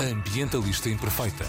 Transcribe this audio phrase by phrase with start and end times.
[0.00, 1.44] Ambientalista Imperfeita.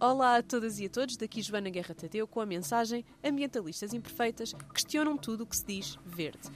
[0.00, 4.54] Olá a todas e a todos, daqui Joana Guerra Tadeu com a mensagem Ambientalistas Imperfeitas
[4.72, 6.48] questionam tudo o que se diz verde.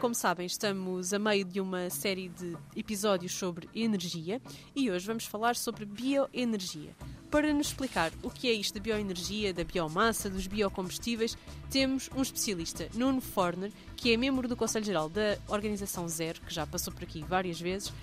[0.00, 4.42] Como sabem, estamos a meio de uma série de episódios sobre energia
[4.74, 6.96] e hoje vamos falar sobre bioenergia.
[7.30, 11.36] Para nos explicar o que é isto da bioenergia, da biomassa, dos biocombustíveis,
[11.70, 16.54] temos um especialista, Nuno Forner, que é membro do Conselho Geral da Organização Zero, que
[16.54, 17.94] já passou por aqui várias vezes, uh,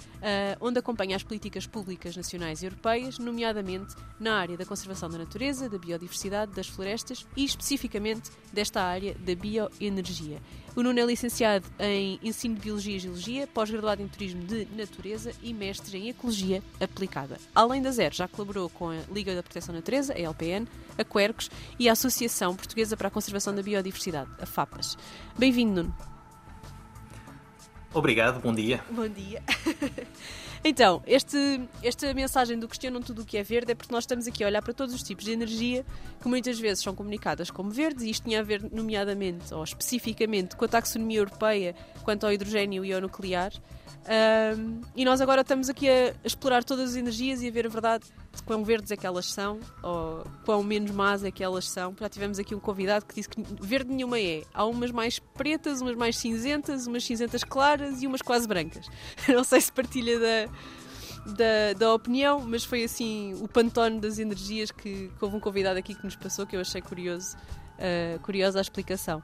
[0.62, 5.68] onde acompanha as políticas públicas nacionais e europeias, nomeadamente na área da conservação da natureza,
[5.68, 10.40] da biodiversidade, das florestas e especificamente desta área da bioenergia.
[10.76, 15.32] O Nuno é licenciado em Ensino de Biologia e Geologia, pós-graduado em Turismo de Natureza
[15.42, 17.38] e mestre em Ecologia Aplicada.
[17.56, 21.04] Além da Zero, já colaborou com a Liga da Proteção da Natureza, a LPN, a
[21.06, 21.50] Quercos
[21.80, 24.98] e a Associação Portuguesa para a Conservação da Biodiversidade, a FAPAS.
[25.38, 25.96] Bem-vindo, Nuno.
[27.94, 28.84] Obrigado, bom dia.
[28.92, 29.42] Bom dia.
[30.68, 34.26] então, este, esta mensagem do questionam tudo o que é verde é porque nós estamos
[34.26, 35.86] aqui a olhar para todos os tipos de energia
[36.20, 40.56] que muitas vezes são comunicadas como verdes e isto tinha a ver nomeadamente ou especificamente
[40.56, 43.54] com a taxonomia europeia quanto ao hidrogênio e ao nuclear.
[44.08, 47.70] Um, e nós agora estamos aqui a, explorar todas as energias e a ver a
[47.70, 51.70] verdade de quão verdes é que elas são ou quão menos más é que elas
[51.70, 51.96] são.
[52.00, 54.44] Já tivemos aqui um convidado que disse que verde nenhuma é.
[54.54, 58.88] Há umas mais pretas, umas mais cinzentas, umas cinzentas claras e umas quase brancas.
[59.28, 64.72] Não sei se partilha da, da, da, opinião, mas foi assim o pantone das energias
[64.72, 68.60] que, que, houve um convidado aqui que nos passou que eu achei curioso, uh, curiosa
[68.60, 69.20] a explicação.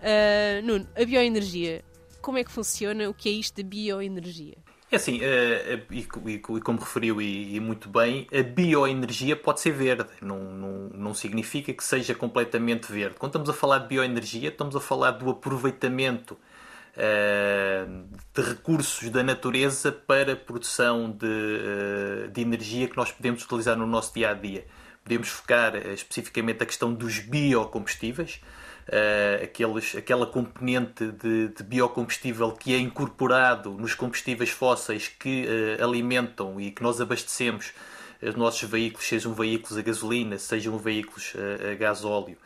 [0.00, 1.84] Uh, Nuno, a bioenergia
[2.20, 4.56] como é que funciona, o que é isto de bioenergia?
[4.92, 6.00] É assim, uh, e,
[6.34, 11.72] e, como referiu e, muito bem, a bioenergia pode ser verde, não, não, não significa
[11.72, 13.14] que seja completamente verde.
[13.16, 16.36] Quando estamos a falar de bioenergia, estamos a falar do aproveitamento
[16.96, 23.76] uh, de recursos da natureza para a produção de, de energia que nós podemos utilizar
[23.76, 24.66] no nosso dia a dia.
[25.04, 28.40] Podemos focar especificamente a questão dos biocombustíveis,
[28.90, 35.84] uh, aqueles, aquela componente de, de, biocombustível que é incorporado nos combustíveis fósseis que uh,
[35.84, 37.72] alimentam e que nós abastecemos
[38.20, 42.36] os nossos veículos, sejam veículos a gasolina, sejam veículos a, a gasóleo,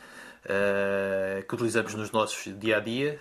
[0.45, 3.19] uh, que utilizamos nos nossos dia a dia,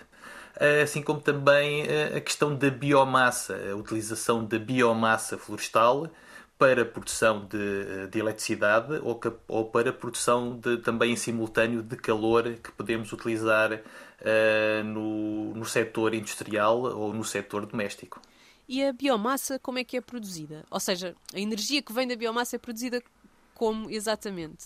[0.80, 1.82] assim como também
[2.16, 6.08] a questão da biomassa, a utilização da biomassa florestal
[6.64, 11.82] para a produção de, de eletricidade ou, ou, para a produção de, também em simultâneo
[11.82, 18.18] de calor que podemos utilizar uh, no, no setor industrial ou no setor doméstico.
[18.66, 20.64] E a biomassa, como é que é produzida?
[20.70, 23.02] Ou seja, a energia que vem da biomassa é produzida
[23.54, 24.64] como exatamente?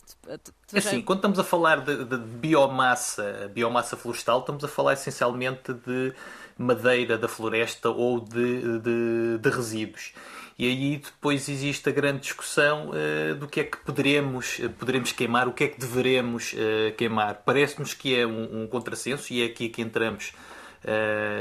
[0.72, 5.74] É assim, quando estamos a falar de, de, biomassa, biomassa florestal, estamos a falar essencialmente
[5.74, 6.14] de
[6.56, 10.12] madeira da floresta ou de, de, de resíduos.
[10.58, 15.12] E aí depois existe a grande discussão uh, do que é que poderemos, uh, poderemos
[15.12, 17.42] queimar, o que é que deveremos uh, queimar.
[17.44, 20.32] Parece-nos que é um, um, contrassenso e é aqui que entramos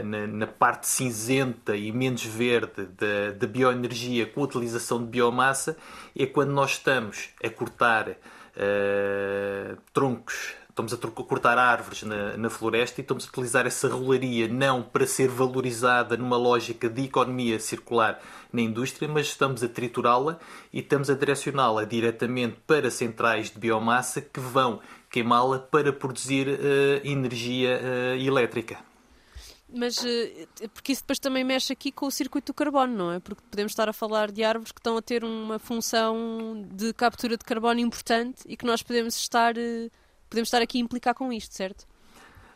[0.03, 5.77] na, na, parte cinzenta e menos verde da, da bioenergia com a utilização de biomassa,
[6.17, 8.17] é quando nós estamos a cortar
[9.93, 14.83] troncos estamos a cortar árvores na, na, floresta e estamos a utilizar essa rolaria não
[14.83, 18.21] para ser valorizada numa lógica de economia circular
[18.53, 20.39] na indústria, mas estamos a triturá-la
[20.71, 24.79] e estamos a direcioná-la diretamente para centrais de biomassa que vão
[25.09, 28.77] queimá-la para produzir uh, energia uh, elétrica.
[29.73, 33.19] Mas uh, porque isso depois também mexe aqui com o circuito do carbono, não é?
[33.19, 37.35] Porque podemos estar a falar de árvores que estão a ter uma função de captura
[37.35, 39.55] de carbono importante e que nós podemos estar
[40.29, 41.85] podemos estar aqui a implicar com isto, certo?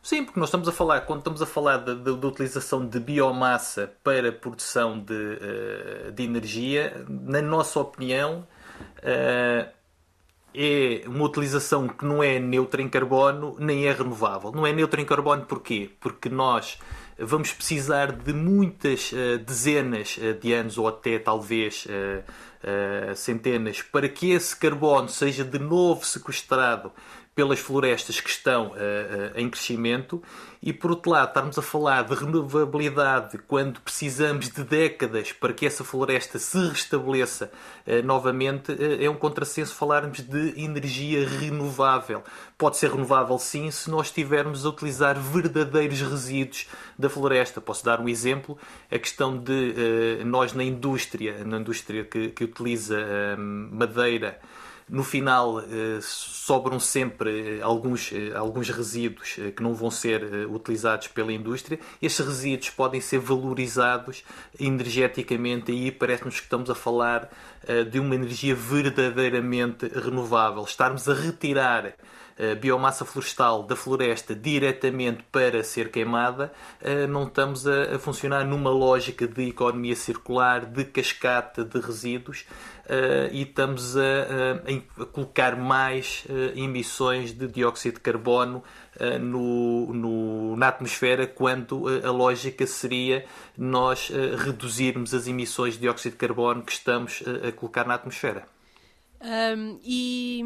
[0.02, 4.32] Sim, porque nós estamos a falar, quando estamos a falar da utilização de biomassa para
[4.32, 8.48] produção de, uh, de energia, na nossa opinião,
[8.98, 9.72] uh,
[10.54, 14.52] é uma utilização que não é neutra em carbono nem é renovável.
[14.52, 15.92] Não é neutra em carbono porquê?
[16.00, 16.80] Porque nós
[17.20, 21.88] vamos precisar de muitas uh, dezenas de anos ou até talvez
[23.16, 26.92] centenas para que esse carbono seja de novo sequestrado
[27.34, 28.76] pelas florestas que estão uh, uh,
[29.36, 30.22] em crescimento
[30.62, 35.66] e, por outro lado, estarmos a falar de renovabilidade quando precisamos de décadas para que
[35.66, 37.50] essa floresta se restabeleça
[37.88, 42.22] uh, novamente, é um contrassenso falarmos de energia renovável.
[42.58, 46.68] Pode ser renovável, sim, se nós estivermos a utilizar verdadeiros resíduos
[47.00, 47.62] da floresta.
[47.62, 48.58] Posso dar um exemplo:
[48.92, 52.98] a questão de nós, na indústria, na indústria que, que utiliza
[53.38, 54.40] madeira
[54.90, 55.64] no final
[56.02, 61.80] sobram sempre alguns, alguns resíduos que não vão ser utilizados pela indústria.
[62.02, 64.24] Estes resíduos podem ser valorizados
[64.60, 67.30] energeticamente e parece-nos que estamos a falar
[67.90, 70.64] de uma energia verdadeiramente renovável.
[70.64, 71.94] Estarmos a retirar
[72.60, 76.52] biomassa florestal da floresta diretamente para ser queimada,
[76.82, 82.46] eh, não estamos a, funcionar numa lógica de economia circular, de cascata de resíduos
[82.88, 88.64] eh, e estamos a, a colocar mais eh, emissões de dióxido de carbono
[89.22, 93.26] no, no, na atmosfera, quando a lógica seria
[93.58, 94.12] nós
[94.46, 98.46] reduzirmos as emissões de dióxido de carbono que estamos a colocar na atmosfera.
[99.24, 100.44] Um, e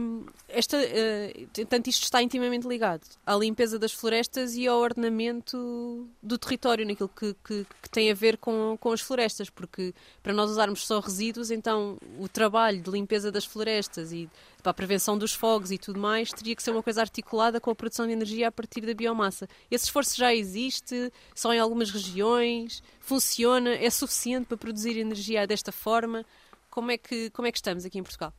[0.50, 6.38] esta, uh, tanto isto está intimamente ligado à limpeza das florestas e ao ordenamento do
[6.38, 10.52] território, naquilo que, que, que, tem a ver com, com as florestas, porque para nós
[10.52, 14.30] usarmos só resíduos, então o trabalho de limpeza das florestas e
[14.62, 17.72] para a prevenção dos fogos e tudo mais teria que ser uma coisa articulada com
[17.72, 19.48] a produção de energia a partir da biomassa.
[19.72, 25.72] Esse esforço já existe, só em algumas regiões, funciona, é suficiente para produzir energia desta
[25.72, 26.26] forma.
[26.70, 28.34] Como é que, como é que estamos aqui em Portugal?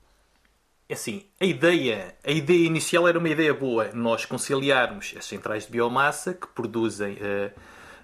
[0.89, 5.67] É assim, a ideia, a ideia inicial era uma ideia boa, nós conciliarmos as centrais
[5.67, 7.51] de biomassa que produzem uh,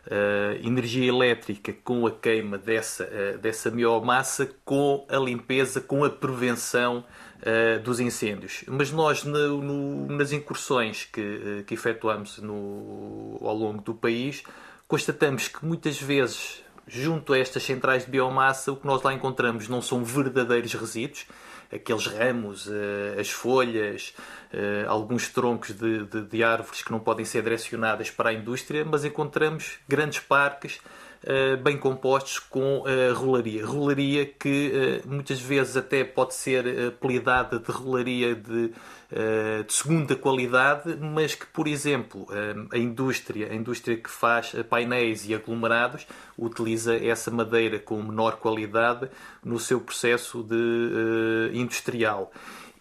[0.08, 6.10] uh, energia elétrica com a queima dessa, uh, dessa biomassa com a limpeza, com a
[6.10, 7.04] prevenção
[7.82, 8.62] dos incêndios.
[8.68, 14.44] Mas nós, no, no, nas incursões que, que efetuamos no, ao longo do país,
[14.86, 19.66] constatamos que muitas vezes, junto a estas centrais de biomassa, o que nós lá encontramos
[19.68, 21.26] não são verdadeiros resíduos,
[21.72, 24.14] aqueles ramos, eh, as folhas,
[24.52, 28.84] eh, alguns troncos de, de, de, árvores que não podem ser direcionadas para a indústria,
[28.84, 30.80] mas encontramos grandes parques
[31.62, 32.84] bem compostos com
[33.14, 33.64] rolaria.
[33.64, 38.72] Rolaria que muitas vezes até pode ser apelidada de rolaria de
[39.14, 44.54] eh, de segunda qualidade, mas que, por exemplo, eh, a indústria, a indústria que faz
[44.70, 46.06] painéis e aglomerados,
[46.38, 49.10] utiliza essa madeira com menor qualidade
[49.44, 52.32] no seu processo de, industrial.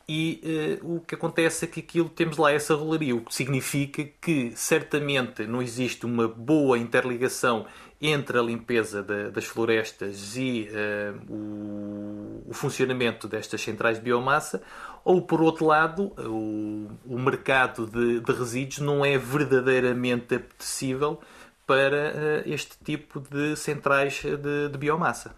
[0.07, 4.03] E uh, o que acontece é que aquilo temos lá essa rolaria, o que significa
[4.21, 7.65] que certamente não existe uma boa interligação
[8.01, 14.63] entre a limpeza de, das florestas e uh, o, o, funcionamento destas centrais de biomassa,
[15.05, 21.21] ou por outro lado, o, o mercado de, de, resíduos não é verdadeiramente apetecível
[21.67, 25.35] para uh, este tipo de centrais de, de biomassa.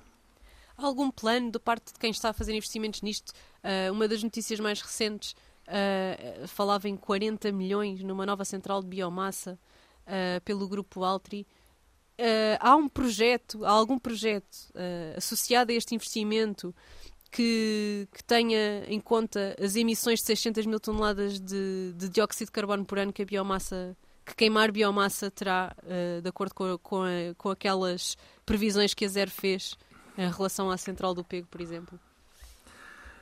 [0.77, 3.33] Algum plano da parte de quem está a fazer investimentos nisto?
[3.63, 5.35] Uh, uma das notícias mais recentes
[5.67, 9.59] uh, falava em 40 milhões numa nova central de biomassa
[10.07, 11.45] uh, pelo grupo Altri.
[12.59, 14.57] Há um projeto, há algum projeto
[15.17, 16.73] associado a este investimento
[17.31, 22.51] que, que, tenha em conta as emissões de 600 mil toneladas de, de dióxido de
[22.51, 27.03] carbono por ano que a biomassa que queimar biomassa terá, uh, de acordo com, com,
[27.03, 28.15] a, com, aquelas
[28.45, 29.75] previsões que a Zero fez
[30.17, 31.99] em relação à central do Pego, por exemplo?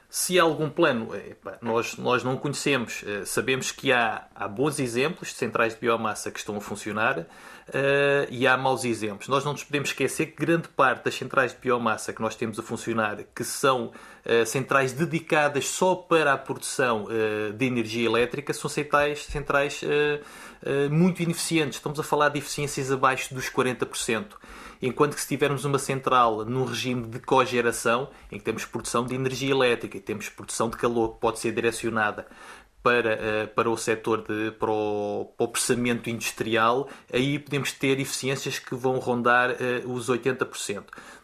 [0.09, 3.01] Se há algum plano, eh, nós, nós não conhecemos.
[3.07, 7.25] Eh, sabemos que há, há bons exemplos de centrais de biomassa que estão a funcionar
[7.71, 9.27] uh, e há maus exemplos.
[9.27, 12.59] Nós não nos podemos esquecer que grande parte das centrais de biomassa que nós temos
[12.59, 13.88] a funcionar, que são
[14.25, 19.81] uh, centrais dedicadas só para a produção uh, de energia elétrica, são centrais, centrais
[20.91, 21.77] muito ineficientes.
[21.77, 24.25] Estamos a falar de eficiências abaixo dos 40%
[24.81, 29.13] enquanto que se tivermos uma central num regime de cogeração, em que temos produção de
[29.13, 32.25] energia elétrica e temos produção de calor que pode ser direcionada
[32.83, 38.00] para, eh, para o setor de para o, para o processamento industrial, aí podemos ter
[38.00, 40.83] eficiências que vão rondar uh, os 80%.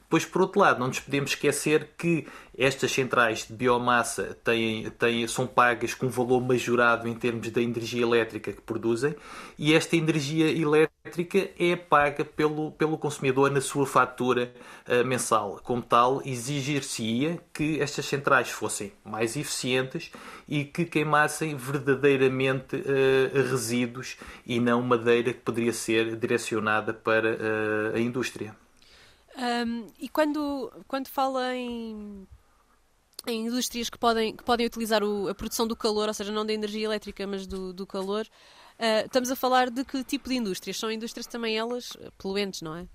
[0.09, 2.25] Pois, por outro lado, não nos podemos esquecer que
[2.57, 7.61] estas centrais de biomassa têm, têm, são pagas com um valor majorado em termos da
[7.61, 9.15] energia elétrica que produzem
[9.59, 10.96] e esta energia elétrica
[11.57, 14.53] é paga pelo, pelo consumidor na sua fatura
[14.87, 15.59] uh, mensal.
[15.63, 20.11] Como tal, exigir-se-ia que estas centrais fossem mais eficientes
[20.47, 27.95] e que queimassem verdadeiramente uh, resíduos e não madeira que poderia ser direcionada para uh,
[27.95, 28.55] a indústria.
[29.37, 32.27] Um, e quando, quando fala em,
[33.27, 36.43] em indústrias que podem, que podem utilizar o, a produção do calor, ou seja, não
[36.43, 38.25] da energia elétrica, mas do, do calor,
[38.79, 40.77] uh, estamos a falar de que tipo de indústrias?
[40.77, 42.88] São indústrias também elas poluentes, não é?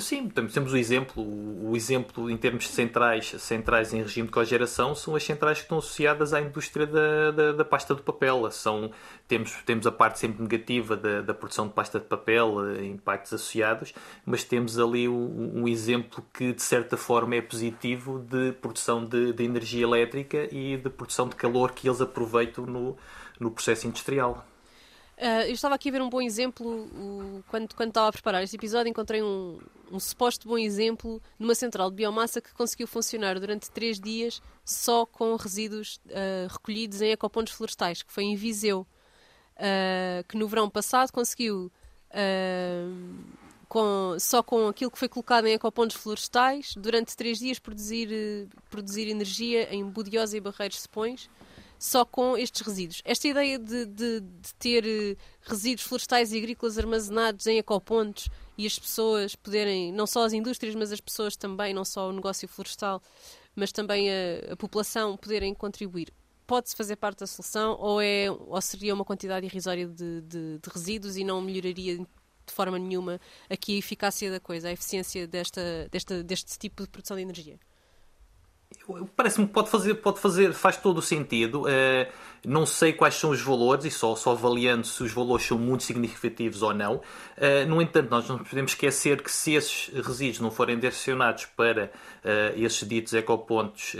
[0.00, 1.24] Sim, temos o exemplo,
[1.68, 5.78] o exemplo em termos centrais, centrais em regime de cogeração são as centrais que estão
[5.78, 8.48] associadas à indústria da, da, da pasta de papel.
[8.52, 8.92] São,
[9.26, 13.32] temos, temos a parte sempre negativa da, da produção de pasta de papel, eh, impactos
[13.32, 13.92] associados,
[14.24, 19.32] mas temos ali um, um, exemplo que de certa forma é positivo de produção de,
[19.32, 22.96] de energia elétrica e de produção de calor que eles aproveitam no,
[23.40, 24.46] no processo industrial.
[25.18, 26.88] Uh, eu estava aqui a ver um bom exemplo
[27.48, 28.88] quando, quando estava a preparar este episódio.
[28.88, 29.58] Encontrei um,
[29.90, 35.04] um suposto bom exemplo numa central de biomassa que conseguiu funcionar durante três dias só
[35.04, 38.86] com resíduos uh, recolhidos em ecopontos florestais, que foi em Viseu,
[39.56, 41.72] uh, que no verão passado conseguiu,
[43.68, 49.08] com, só com aquilo que foi colocado em ecopontos florestais, durante três dias produzir, produzir
[49.08, 51.28] energia em Budiosa e Barreiros Sepões
[51.78, 53.00] só com estes resíduos.
[53.04, 58.66] Esta ideia de, de, de ter eh, resíduos florestais e agrícolas armazenados em ecopontos e
[58.66, 62.48] as pessoas poderem, não só as indústrias, mas as pessoas também, não só o negócio
[62.48, 63.00] florestal,
[63.54, 66.12] mas também a, a população poderem contribuir.
[66.46, 70.70] Pode-se fazer parte da solução ou, é, ou seria uma quantidade irrisória de, de, de
[70.72, 75.88] resíduos e não melhoraria de forma nenhuma aqui a eficácia da coisa, a eficiência desta,
[75.90, 77.58] desta, deste tipo de produção de energia?
[79.16, 81.62] Parece-me que pode fazer, pode fazer, faz todo o sentido.
[81.62, 82.10] Uh,
[82.46, 85.84] não sei quais são os valores e só, só avaliando se os valores são muito
[85.84, 86.96] significativos ou não.
[86.96, 91.86] Uh, no entanto, nós não podemos esquecer que se esses resíduos não forem direcionados para
[92.24, 93.94] uh, esses ditos ecopontos,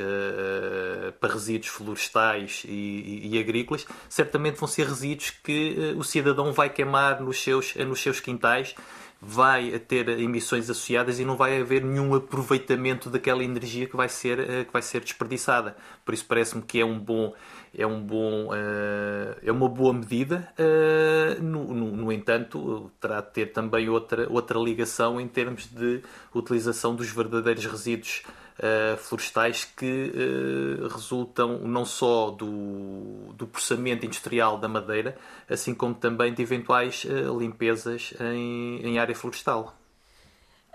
[1.21, 6.71] para resíduos florestais e, e, e, agrícolas, certamente vão ser resíduos que o cidadão vai
[6.71, 8.75] queimar nos seus, nos seus quintais
[9.21, 14.39] vai ter emissões associadas e não vai haver nenhum aproveitamento daquela energia que vai ser,
[14.39, 15.77] eh, que vai ser desperdiçada.
[16.05, 17.35] Por isso parece-me que é um bom
[17.77, 23.31] é um bom uh, é uma boa medida uh, no, no, no, entanto terá de
[23.31, 26.01] ter também outra outra ligação em termos de
[26.35, 28.23] utilização dos verdadeiros resíduos
[28.59, 35.17] uh, florestais que uh, resultam não só do, do processamento industrial da madeira,
[35.49, 39.77] assim como também de eventuais uh, limpezas em, em área florestal.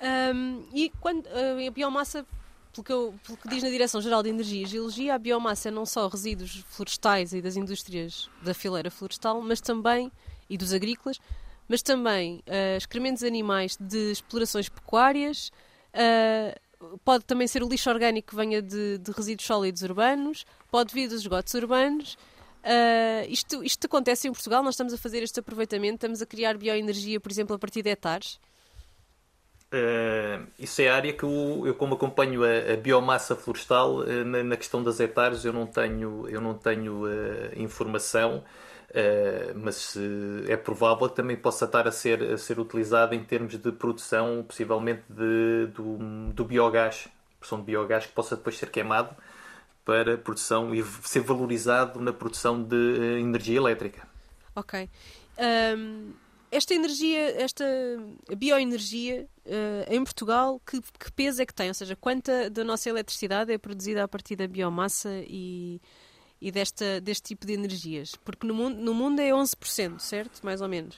[0.02, 2.26] Um, e quando a biomassa
[2.74, 5.72] pelo que, eu, pelo que, diz na Direção-Geral de Energia e Geologia, a biomassa é
[5.72, 10.12] não só resíduos florestais e das indústrias da fileira florestal, mas também,
[10.50, 11.20] e dos agrícolas,
[11.70, 15.52] mas também uh, excrementos animais de explorações pecuárias,
[15.94, 16.60] uh,
[17.04, 21.08] pode também ser o lixo orgânico que venha de, de resíduos sólidos urbanos, pode vir
[21.08, 22.18] dos esgotos urbanos.
[22.64, 26.58] Uh, isto, isto acontece em Portugal, nós estamos a fazer este aproveitamento, estamos a criar
[26.58, 28.40] bioenergia, por exemplo, a partir de hectares.
[29.74, 34.26] Uh, isso é a área que eu, eu como acompanho a, a biomassa florestal, uh,
[34.26, 37.04] na, na, questão das hectares eu não tenho, eu não tenho
[37.58, 38.44] informação.
[38.94, 39.98] Uh, mas
[40.48, 44.46] é provável que também possa estar a ser, a ser utilizado em termos de produção,
[44.48, 45.98] possivelmente de, do,
[46.32, 47.08] do biogás,
[47.40, 49.10] produção de biogás que possa depois ser queimado
[49.84, 54.08] para produção e ser valorizado na produção de uh, energia elétrica.
[54.56, 54.88] Ok.
[55.40, 56.14] Um,
[56.52, 57.66] esta energia, esta
[58.38, 59.28] bioenergia
[59.90, 61.68] em Portugal, que, que peso é que tem?
[61.68, 65.82] Ou seja, quanta da nossa eletricidade é produzida a partir da biomassa e
[66.44, 68.16] e desta, deste tipo de energias?
[68.24, 70.42] Porque no mundo, no mundo é 11%, certo?
[70.44, 70.98] Mais ou menos.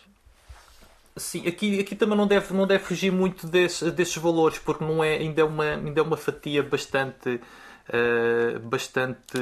[1.16, 5.04] Sim, aqui, aqui também não deve, não deve fugir muito desse, desses valores, porque não
[5.04, 7.40] é, ainda, é uma, ainda é uma fatia bastante,
[7.90, 9.38] uh, bastante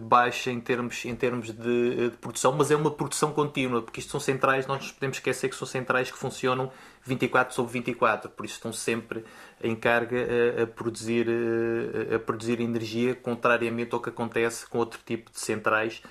[0.00, 4.10] baixa em termos, em termos de, de, produção, mas é uma produção contínua, porque isto
[4.10, 6.70] são centrais, nós nos podemos esquecer que são centrais que funcionam
[7.04, 9.24] 24 sobre 24, por isso estão sempre
[9.62, 10.16] em carga
[10.58, 15.40] a, a produzir, a, a, produzir energia, contrariamente ao que acontece com outro tipo de
[15.40, 16.02] centrais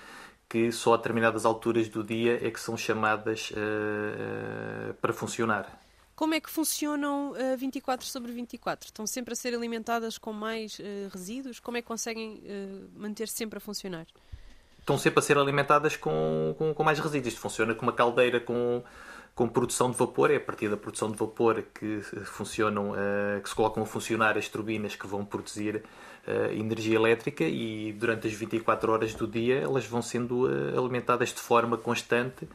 [0.48, 5.80] que só a determinadas alturas do dia é que são chamadas uh, uh, para funcionar.
[6.20, 8.88] Como é que funcionam uh, 24 sobre 24?
[8.88, 10.78] Estão sempre a ser alimentadas com mais
[11.14, 11.62] resíduos?
[11.62, 12.44] Como é que conseguem
[12.94, 14.06] manter-se sempre a funcionar?
[14.78, 17.36] Estão sempre a ser alimentadas com, com, com mais resíduos.
[17.36, 18.84] Funciona com uma caldeira com
[19.34, 23.48] com produção de vapor, é a partir da produção de vapor que funcionam, uh, que
[23.48, 25.78] se colocam a funcionar as turbinas que vão produzir
[26.28, 31.30] uh, energia elétrica e durante as 24 horas do dia elas vão sendo uh, alimentadas
[31.30, 32.50] de forma constante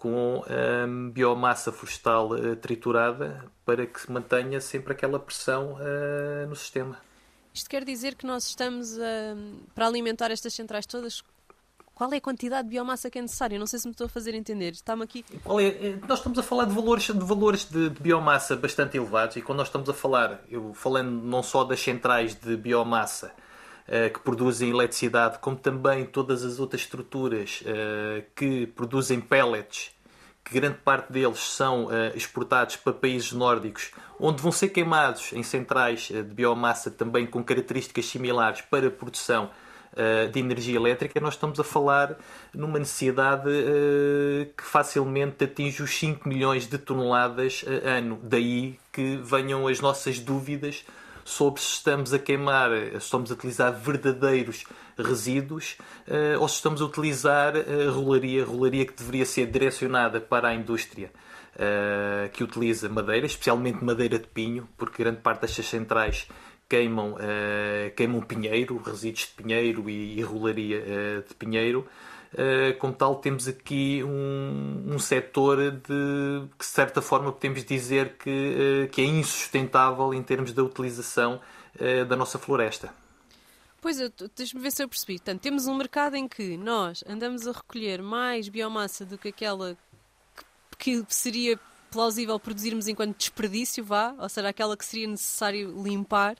[0.00, 2.30] com ehm, biomassa florestal
[2.60, 5.76] triturada para que se mantenha sempre aquela pressão
[6.48, 6.96] no sistema.
[7.52, 8.96] Isto quer dizer que nós estamos
[9.74, 11.22] para alimentar estas centrais todas
[12.00, 13.58] qual é a quantidade de biomassa que é necessária?
[13.58, 14.70] Não sei se me estou a fazer entender.
[14.70, 15.22] Está-me aqui.
[15.30, 15.66] É?
[15.66, 15.98] é?
[16.08, 19.58] Nós estamos a falar de valores, de, valores de, de, biomassa bastante elevados e quando
[19.58, 23.49] nós estamos a falar, eu falando não só das centrais de biomassa uh,
[24.12, 29.90] que produzem eletricidade, como também todas as outras estruturas uh, que produzem pellets
[30.44, 36.08] que grande parte deles são exportados para países nórdicos, onde vão ser queimados em centrais
[36.08, 39.50] de biomassa também com características similares para a produção
[40.32, 42.16] de energia elétrica, nós estamos a falar
[42.54, 43.50] numa necessidade
[44.56, 48.18] que facilmente atinge os 5 milhões de toneladas ano.
[48.22, 50.84] Daí que venham as nossas dúvidas
[51.30, 54.64] sobre se estamos a queimar, se estamos a utilizar verdadeiros
[54.98, 55.76] resíduos
[56.40, 61.10] ou se estamos a utilizar a rolaria, rolaria que deveria ser direcionada para a indústria
[62.32, 66.26] que utiliza madeira, especialmente madeira de pinho, porque grande parte destas centrais
[66.68, 67.16] queimam,
[67.96, 70.80] queimam pinheiro, resíduos de pinheiro e, e rolaria
[71.26, 71.86] de pinheiro.
[72.32, 78.16] Uh, como tal, temos aqui um, um setor de, que, de certa forma, podemos dizer
[78.16, 81.40] que, que é insustentável em termos da utilização
[82.08, 82.92] da nossa floresta.
[83.80, 83.96] Pois,
[84.36, 85.14] deixa-me ver se eu percebi.
[85.14, 89.76] Portanto, temos um mercado em que nós andamos a recolher mais biomassa do que aquela
[90.78, 91.58] que, que seria
[91.90, 96.36] plausível produzirmos enquanto desperdício, vá, ou seja, aquela que seria necessário limpar,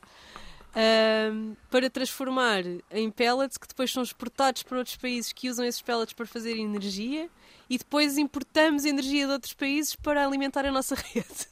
[0.75, 5.83] um, para transformar em pellets que depois são exportados para outros países que usam esses
[5.83, 7.29] pellets para fazer energia
[7.69, 11.49] e depois importamos energia de outros países para alimentar a nossa rede.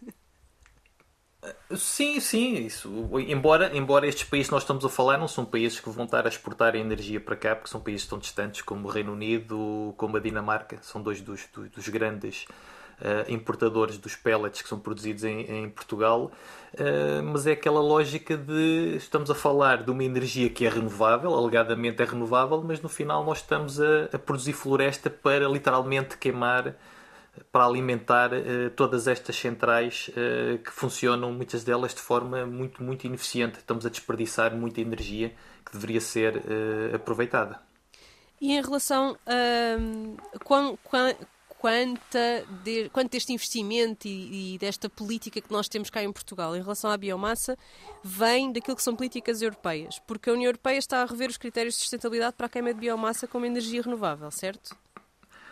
[1.77, 2.91] Sim, sim, isso.
[3.29, 6.27] Embora, embora estes países que nós estamos a falar não são países que vão estar
[6.27, 9.95] a exportar a energia para cá, porque são países tão distantes como o Reino Unido,
[9.97, 12.47] como a Dinamarca, são dois dos, dos, dos grandes
[13.29, 16.33] importadores dos pellets que são produzidos em, em Portugal,
[16.75, 21.35] uh, mas é aquela lógica de estamos a falar de uma energia que é renovável,
[21.35, 26.75] alegadamente é renovável, mas no final nós estamos a, a produzir floresta para literalmente queimar
[27.53, 30.11] para alimentar uh, todas estas centrais
[30.65, 33.59] que funcionam, muitas delas de forma muito, muito ineficiente.
[33.59, 35.33] Estamos a desperdiçar muita energia
[35.65, 36.43] que deveria ser
[36.93, 37.61] aproveitada.
[38.41, 39.77] E em relação a
[41.59, 46.57] quanta de, quanto deste investimento e, e, desta política que nós temos cá em Portugal
[46.57, 47.57] em relação à biomassa
[48.03, 51.75] vem daquilo que são políticas europeias, porque a União Europeia está a rever os critérios
[51.75, 54.77] de sustentabilidade para a queima de biomassa como energia renovável, certo?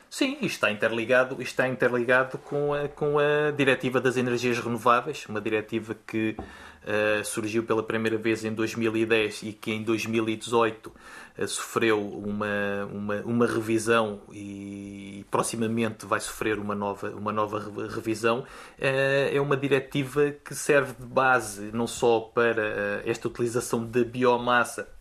[0.09, 5.97] Sim, está interligado, está interligado com, a, com a Diretiva das Energias Renováveis, uma diretiva
[6.07, 12.87] que uh, surgiu pela primeira vez em 2010 e que em 2018 uh, sofreu uma,
[12.93, 18.41] uma, uma revisão e, e proximamente vai sofrer uma nova, uma nova revisão.
[18.79, 24.96] Uh, é uma diretiva que serve de base não só para esta utilização da biomassa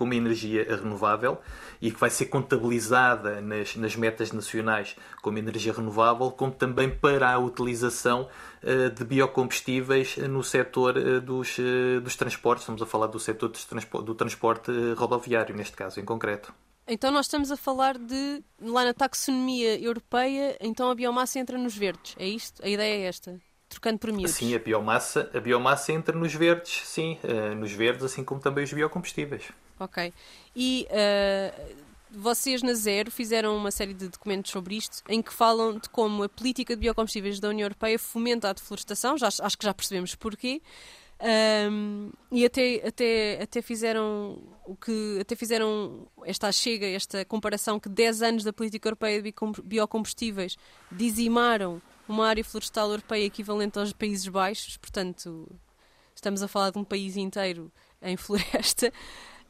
[0.00, 1.38] como energia renovável
[1.78, 7.30] e que vai ser contabilizada nas, nas metas nacionais como energia renovável, como também para
[7.30, 8.26] a utilização
[8.62, 12.62] uh, de biocombustíveis no setor uh, dos, uh, dos transportes.
[12.62, 16.50] Estamos a falar do setor transpo do transporte rodoviário, neste caso em concreto.
[16.88, 21.76] Então nós estamos a falar de, lá na taxonomia europeia, então a biomassa entra nos
[21.76, 22.64] verdes, é isto?
[22.64, 23.38] A ideia é esta?
[23.68, 24.32] Trocando por miúdos.
[24.32, 27.18] Sim, a biomassa, a biomassa entra nos verdes, sim,
[27.56, 29.52] nos verdes, assim como também os biocombustíveis.
[29.80, 30.12] Ok.
[30.54, 31.74] E uh,
[32.10, 36.22] vocês na Zero fizeram uma série de documentos sobre isto, em que falam de como
[36.22, 40.14] a política de biocombustíveis da União Europeia fomenta a deflorestação, já, acho que já percebemos
[40.14, 40.60] porquê.
[41.70, 47.90] Um, e até, até, até fizeram o que até fizeram esta chega, esta comparação que
[47.90, 50.56] 10 anos da política europeia de biocombustíveis
[50.90, 55.46] dizimaram uma área florestal europeia equivalente aos Países Baixos, portanto,
[56.14, 58.90] estamos a falar de um país inteiro em floresta.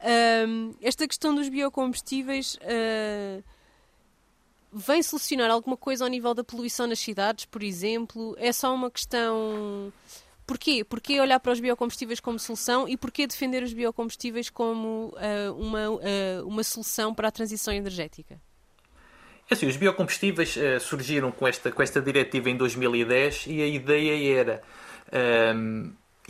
[0.03, 3.43] Um, esta questão dos biocombustíveis uh,
[4.73, 8.35] vem solucionar alguma coisa ao nível da poluição nas cidades, por exemplo?
[8.39, 9.93] É só uma questão.
[10.45, 10.83] Porquê?
[10.83, 15.89] Porquê olhar para os biocombustíveis como solução e porquê defender os biocombustíveis como uh, uma,
[15.91, 18.41] uh, uma solução para a transição energética?
[19.49, 24.39] É assim, os biocombustíveis surgiram com esta, com esta diretiva em 2010 e a ideia
[24.39, 24.63] era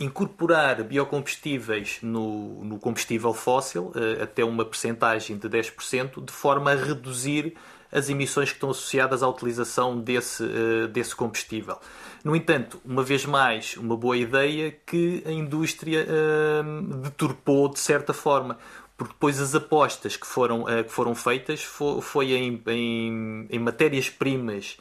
[0.00, 6.74] incorporar biocombustíveis no, no combustível fóssil uh, até uma percentagem de 10%, de forma a
[6.74, 7.54] reduzir
[7.90, 11.78] as emissões que estão associadas à utilização desse, uh, desse combustível.
[12.24, 18.14] No entanto, uma vez mais, uma boa ideia que a indústria uh, deturpou de certa
[18.14, 18.58] forma,
[18.96, 21.60] porque depois as apostas que foram, que foram feitas
[22.02, 24.78] foi em, em, em matérias-primas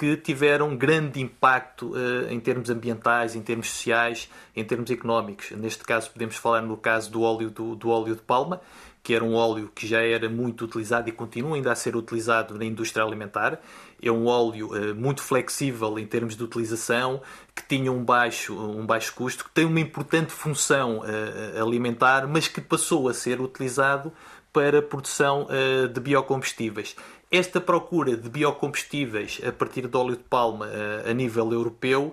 [0.00, 5.50] que tiveram grande impacto uh, em termos ambientais, em termos sociais, em termos económicos.
[5.50, 8.62] Neste caso, podemos falar no caso do óleo, do, do óleo de palma,
[9.02, 12.56] que era um óleo que já era muito utilizado e continua ainda a ser utilizado
[12.56, 13.60] na indústria alimentar.
[14.02, 17.20] É um óleo uh, muito flexível em termos de utilização,
[17.54, 22.48] que tinha um baixo, um baixo custo, que tem uma importante função uh, alimentar, mas
[22.48, 24.10] que passou a ser utilizado
[24.50, 25.46] para a produção
[25.94, 26.96] de biocombustíveis.
[27.30, 30.68] Esta procura de biocombustíveis a partir de óleo de palma
[31.08, 32.12] a nível europeu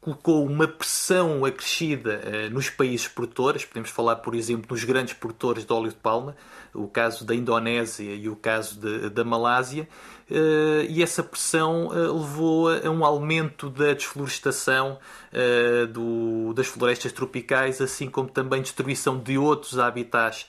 [0.00, 3.64] colocou uma pressão acrescida nos países produtores.
[3.64, 6.34] Podemos falar, por exemplo, nos grandes produtores de óleo de palma,
[6.72, 9.86] o caso da Indonésia e o caso de, da Malásia,
[10.30, 14.96] Uh, e essa pressão uh, levou a um aumento da desflorestação
[15.32, 20.48] uh, do, das florestas tropicais, assim como também destruição de outros habitats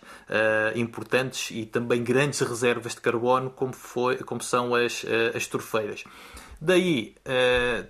[0.76, 5.04] importantes e também grandes reservas de carbono, como, foi, como são as,
[5.36, 6.06] as torfeiras.
[6.64, 7.16] Daí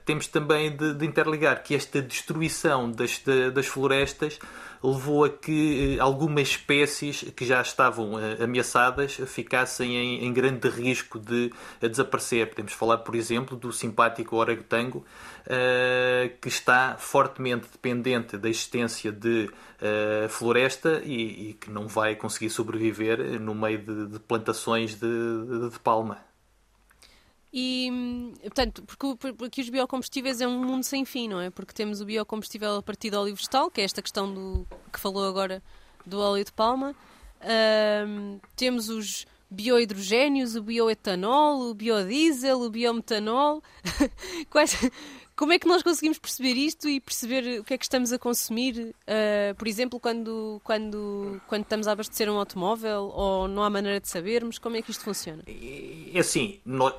[0.05, 4.39] temos também de, de, interligar que esta destruição das, de, das florestas
[4.83, 10.67] levou a que eh, algumas espécies que já estavam eh, ameaçadas ficassem em, em grande
[10.69, 12.49] risco de desaparecer.
[12.49, 15.05] Podemos falar, por exemplo, do simpático orangotango,
[15.41, 19.49] Uh, que está fortemente dependente da existência de
[19.81, 25.79] uh, floresta e, e, que não vai conseguir sobreviver no meio de, de plantações de
[25.83, 26.19] palma.
[27.53, 31.49] E, portanto, porque, porque os biocombustíveis é um mundo sem fim, não é?
[31.49, 34.99] Porque temos o biocombustível a partir do óleo vegetal, que é esta questão do que
[34.99, 35.61] falou agora
[36.05, 36.95] do óleo de palma.
[38.55, 43.61] Temos os biohidrogénios, o bioetanol, o biodiesel, o biometanol.
[44.49, 44.77] Quais,
[45.41, 48.19] como é que nós conseguimos perceber isto e perceber o que é que estamos a
[48.19, 53.69] consumir, uh, por exemplo, quando, quando, quando estamos a abastecer um automóvel ou não há
[53.71, 54.59] maneira de sabermos?
[54.59, 55.41] Como é que isto funciona?
[55.47, 56.93] É assim, nós,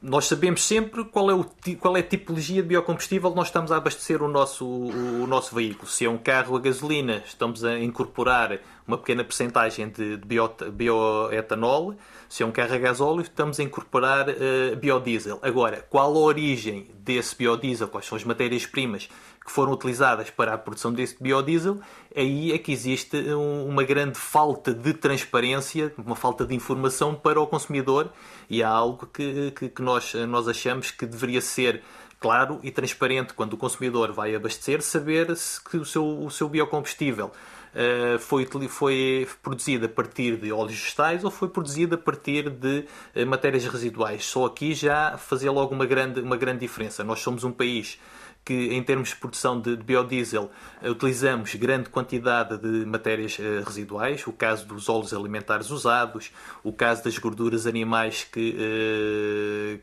[0.00, 1.44] nós sabemos sempre qual é, o,
[1.80, 5.26] qual é a tipologia de biocombustível que nós estamos a abastecer o nosso, o, o
[5.26, 5.90] nosso veículo.
[5.90, 10.48] Se é um carro a gasolina, estamos a incorporar uma pequena percentagem de, de bio,
[10.72, 11.96] bioetanol.
[12.30, 15.40] Se é um carro a gasóleo, estamos a incorporar uh, biodiesel.
[15.42, 17.88] Agora, qual a origem desse biodiesel?
[17.88, 19.10] Quais são as matérias-primas
[19.44, 21.80] que foram utilizadas para a produção desse biodiesel?
[22.14, 27.40] Aí é que existe um, uma grande falta de transparência, uma falta de informação para
[27.40, 28.12] o consumidor
[28.48, 31.82] e há algo que, que, que nós, nós achamos que deveria ser
[32.20, 36.48] claro e transparente quando o consumidor vai abastecer, saber se que o seu, o seu
[36.48, 37.32] biocombustível
[37.74, 42.84] uh, foi, foi produzida a partir de óleos vegetais ou foi produzida a partir de
[43.16, 44.24] uh, matérias residuais.
[44.24, 47.04] Só aqui já fazia logo uma grande, uma grande diferença.
[47.04, 47.98] Nós somos um país
[48.44, 50.50] que, em termos de produção de, biodiesel,
[50.82, 56.32] utilizamos grande quantidade de matérias residuais, o caso dos óleos alimentares usados,
[56.64, 58.56] o caso das gorduras animais que,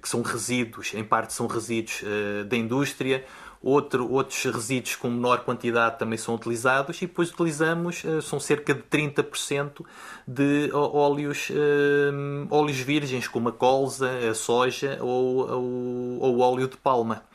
[0.01, 2.03] que são resíduos, em parte são resíduos
[2.47, 3.23] da indústria,
[3.69, 8.81] Outro, outros resíduos com menor quantidade também são utilizados e depois utilizamos, são cerca de
[8.83, 9.85] 30%
[10.25, 11.49] de óleos,
[12.49, 17.25] óleos virgens, como a colza, a soja ou, ou, ou o óleo de palma.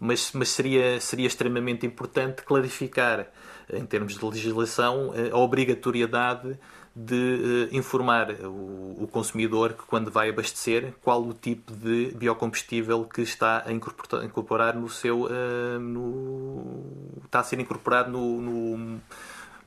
[0.00, 3.26] Mas, mas seria, seria extremamente importante clarificar,
[3.70, 6.58] em termos de legislação, a obrigatoriedade
[6.96, 13.22] de uh, informar o, consumidor que quando vai abastecer qual o tipo de biocombustível que
[13.22, 19.00] está a incorporar, no seu uh, no, está a ser incorporado no, no,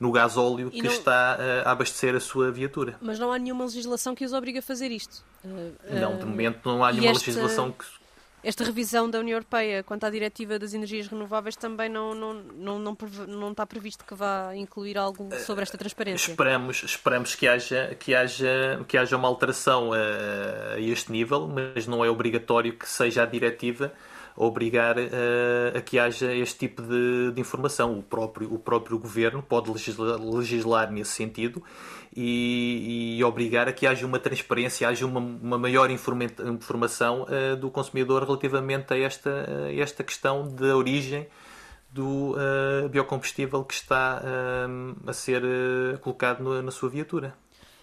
[0.00, 0.90] no gasóleo que não...
[0.90, 2.96] está uh, a abastecer a sua viatura.
[3.00, 5.24] Mas não há nenhuma legislação que os obrigue a fazer isto.
[5.44, 7.26] não, de momento não há nenhuma esta...
[7.26, 7.84] legislação que
[8.42, 12.78] esta revisão da União Europeia quanto à diretiva das energias renováveis também não, não, não,
[12.78, 12.96] não,
[13.26, 16.30] não está previsto que vá incluir algo sobre esta transparência.
[16.30, 21.86] Esperamos, esperamos que, haja, que, haja, que haja uma alteração a, a este nível, mas
[21.86, 23.92] não é obrigatório que seja a diretiva
[24.38, 27.98] obrigar a, a que haja este tipo de, de, informação.
[27.98, 31.62] O próprio, o próprio governo pode legislar, legislar nesse sentido
[32.16, 37.70] e, e, obrigar a que haja uma transparência, haja uma, uma maior informação uh, do
[37.70, 39.30] consumidor relativamente a esta,
[39.66, 41.26] a esta questão da origem
[41.90, 45.42] do uh, biocombustível que está uh, a ser
[46.00, 47.34] colocado no, na sua viatura.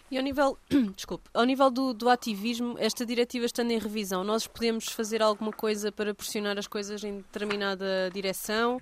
[0.10, 0.58] E ao nível,
[0.96, 5.52] desculpe, ao nível do, do, ativismo, esta diretiva estando em revisão, nós podemos fazer alguma
[5.52, 8.80] coisa para pressionar as coisas em determinada direção?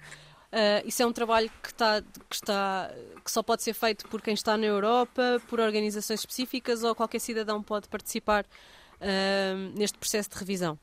[0.54, 2.92] Uh, isso é um trabalho que, está, que, está,
[3.26, 7.18] que só pode ser feito por quem está na Europa, por organizações específicas ou qualquer
[7.18, 10.78] cidadão pode participar uh, neste processo de revisão?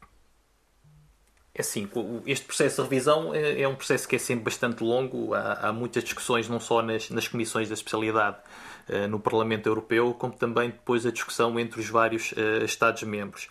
[1.55, 1.89] É assim,
[2.27, 5.35] este processo de revisão é, é, um processo que é sempre bastante longo.
[5.35, 8.39] Há, há muitas discussões, não só nas, nas comissões da especialidade
[8.89, 13.49] uh, no Parlamento Europeu, como também depois a discussão entre os vários Estados-membros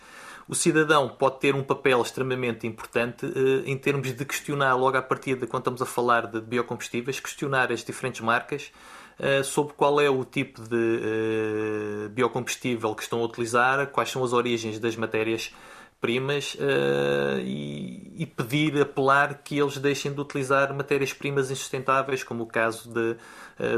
[0.48, 5.02] o cidadão pode ter um papel extremamente importante uh, em termos de questionar logo à
[5.02, 8.72] partida, quando estamos a falar de biocombustíveis, questionar as diferentes marcas
[9.18, 14.24] uh, sobre qual é o tipo de uh, biocombustível que estão a utilizar, quais são
[14.24, 15.52] as origens das matérias
[16.00, 22.46] primas uh, e, e, pedir, apelar que eles deixem de utilizar matérias-primas insustentáveis, como o
[22.46, 23.16] caso de,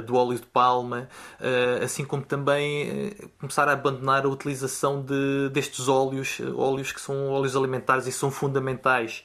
[0.04, 1.08] do óleo de palma,
[1.40, 7.30] uh, assim como também começar a abandonar a utilização de, destes óleos, óleos que são
[7.30, 9.24] óleos alimentares e são fundamentais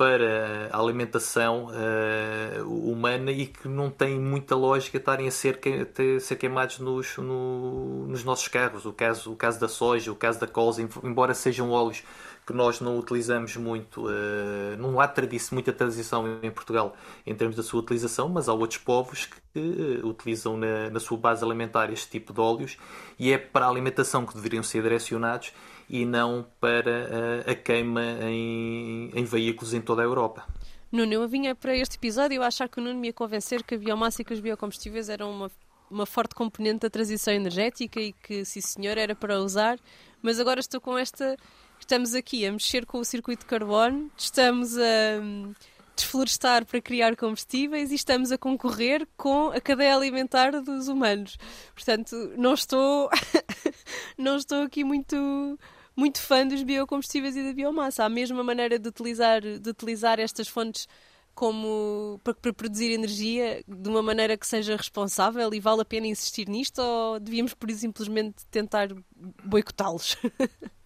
[0.00, 6.20] para a alimentação uh, humana e que não tem muita lógica estarem a ser, a
[6.20, 8.86] ser queimados nos, no, nos nossos carros.
[8.86, 12.02] O caso, o caso da soja, o caso da colza, embora sejam óleos
[12.46, 17.56] que nós não utilizamos muito, uh, não há tradição, muita tradição em Portugal em termos
[17.56, 21.92] da sua utilização, mas há outros povos que uh, utilizam na, na sua base alimentar
[21.92, 22.76] este tipo de óleos
[23.18, 25.52] e é para a alimentação que deveriam ser direcionados
[25.88, 30.44] e não para a, a queima em, em veículos em toda a Europa.
[30.92, 33.76] Nuno, eu vinha para este episódio a achar que o Nuno me ia convencer que
[33.76, 35.50] a biomassa e que os biocombustíveis eram uma,
[35.88, 39.78] uma forte componente da transição energética e que, sim senhor, era para usar,
[40.20, 41.36] mas agora estou com esta.
[41.90, 45.52] Estamos aqui a mexer com o circuito de carbono, estamos a hum,
[45.96, 51.36] desflorestar para criar combustíveis e estamos a concorrer com a cadeia alimentar dos humanos.
[51.74, 53.10] Portanto, não estou,
[54.16, 55.58] não estou aqui muito
[55.96, 58.04] muito fã dos biocombustíveis e da biomassa.
[58.04, 60.86] Há a mesma maneira de utilizar, de utilizar estas fontes
[61.34, 66.06] como para, para, produzir energia de uma maneira que seja responsável e vale a pena
[66.06, 68.90] insistir nisto ou devíamos, por simplesmente, tentar
[69.44, 70.16] boicotá-los?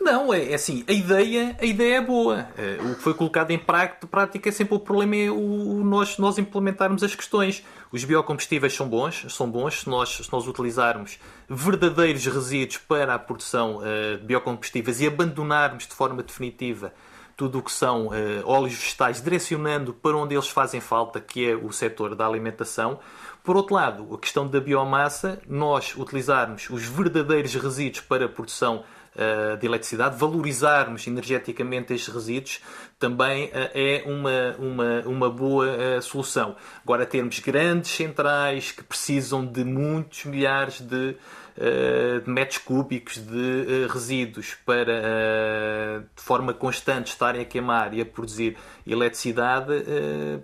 [0.00, 2.48] Não, é, é, assim, a ideia, a ideia é boa.
[2.56, 6.38] Eh, o que foi colocado em prática é sempre o problema é o, nós, nós
[6.38, 7.64] implementarmos as questões.
[7.90, 13.18] Os biocombustíveis são bons, são bons se nós, se nós utilizarmos verdadeiros resíduos para a
[13.18, 16.92] produção uh, de biocombustíveis e abandonarmos de forma definitiva
[17.36, 18.12] tudo o que são uh,
[18.44, 22.98] óleos vegetais, direcionando para onde eles fazem falta, que é o setor da alimentação.
[23.44, 28.84] Por outro lado, a questão da biomassa, nós utilizarmos os verdadeiros resíduos para a produção
[29.16, 32.60] uh, de eletricidade, valorizarmos energeticamente estes resíduos,
[32.98, 36.56] também uh, é uma, uma, uma boa solução.
[36.82, 41.16] Agora, termos grandes centrais que precisam de muitos milhares de
[41.58, 47.94] eh, de metros cúbicos de eh, resíduos para eh, de forma constante estarem a queimar
[47.94, 49.72] e a produzir eletricidade,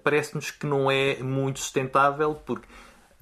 [0.03, 2.67] parece-nos que não é muito sustentável porque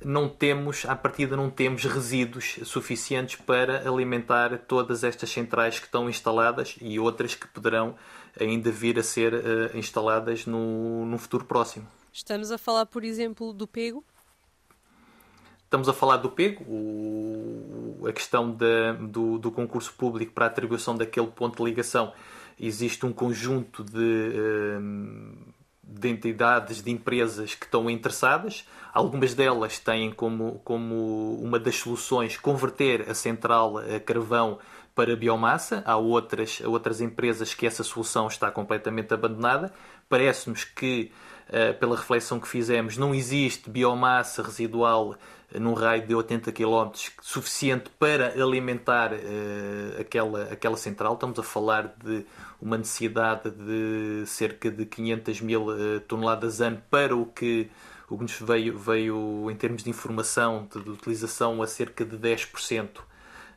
[0.04, 6.08] não temos, à partida não temos resíduos suficientes para alimentar todas estas centrais que estão
[6.08, 7.94] instaladas e outras que poderão
[8.38, 11.86] ainda vir a ser uh, instaladas no, no futuro próximo.
[12.12, 14.04] Estamos a falar, por exemplo, do pego,
[15.70, 20.96] Estamos a falar do PEGO, o, a questão do, do, concurso público para a atribuição
[20.96, 22.12] daquele ponto de ligação.
[22.58, 25.32] Existe um conjunto de, hum,
[25.90, 28.64] de entidades, de empresas que estão interessadas.
[28.92, 34.58] Algumas delas têm como, como uma das soluções converter a central a carvão
[34.94, 35.82] para biomassa.
[35.84, 39.72] Há outras, outras empresas que essa solução está completamente abandonada.
[40.08, 41.10] Parece-nos que,
[41.78, 45.16] pela reflexão que fizemos, não existe biomassa residual
[45.58, 51.14] num raio de 80 km suficiente para alimentar uh, aquela, aquela central.
[51.14, 52.24] Estamos a falar de
[52.60, 57.68] uma necessidade de cerca de 500 mil uh, toneladas ano para o que,
[58.08, 62.16] o que nos veio, veio em termos de informação de, de utilização a cerca de
[62.16, 62.98] 10%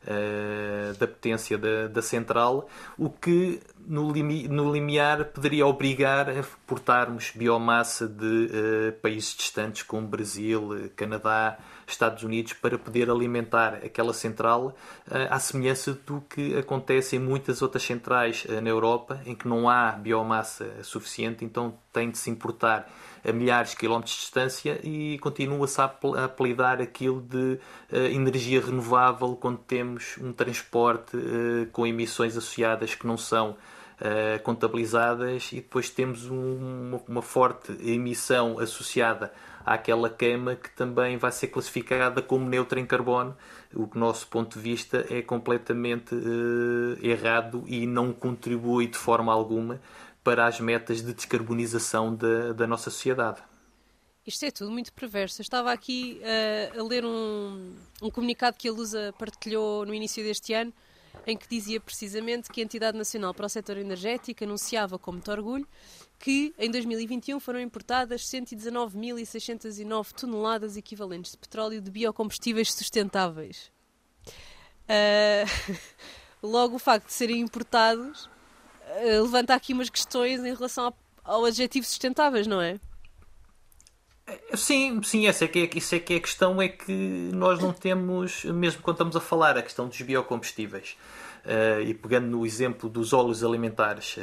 [0.04, 6.44] uh, da potência da, da, central, o que no, limi, no limiar poderia obrigar a
[6.66, 14.14] portarmos biomassa de uh, países distantes como Brasil, Canadá, Estados Unidos para poder alimentar aquela
[14.14, 14.76] central,
[15.08, 19.70] uh, à semelhança do que acontece em muitas outras centrais na Europa, em que não
[19.70, 22.90] há biomassa suficiente, então tem de se importar
[23.24, 25.86] a milhares de quilómetros de distância e continua-se a
[26.26, 27.60] apelidar aquilo de
[27.92, 33.56] uh, energia renovável quando temos um transporte uh, com emissões associadas que não são
[34.00, 39.34] uh, contabilizadas e depois temos um, uma, forte emissão associada
[39.66, 43.36] àquela queima que também vai ser classificada como neutra em carbono,
[43.74, 49.32] o que, nosso ponto de vista, é completamente uh, errado e não contribui de forma
[49.32, 49.80] alguma
[50.24, 53.42] para as metas de descarbonização da, da nossa sociedade.
[54.26, 55.42] Isto é tudo muito perverso.
[55.42, 60.24] Eu estava aqui uh, a ler um, um comunicado que a Lusa partilhou no início
[60.24, 60.72] deste ano,
[61.26, 65.32] em que dizia precisamente que a Entidade Nacional para o Setor Energético anunciava com muito
[65.32, 65.68] orgulho
[66.20, 73.70] que em 2021 foram importadas 119.609 toneladas equivalentes de petróleo de biocombustíveis sustentáveis.
[74.84, 75.46] Uh,
[76.42, 81.44] logo, o facto de serem importados uh, levanta aqui umas questões em relação ao, ao
[81.46, 82.80] adjetivo sustentáveis, não é?
[84.28, 86.92] É sim, sim, essa é que é, isso é que é a questão, é que
[87.34, 90.96] nós não temos, mesmo quando estamos a falar a questão dos biocombustíveis,
[91.46, 94.22] Uh, e pegando no exemplo dos óleos alimentares uh,